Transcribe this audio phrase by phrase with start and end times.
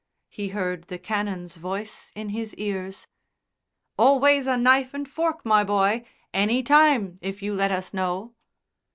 [0.29, 3.05] He heard the Canon's voice in his ears:
[3.99, 6.03] "Always a knife and fork, my boy...
[6.33, 8.33] any time if you let us know."